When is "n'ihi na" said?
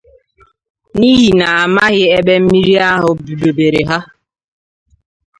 0.97-1.47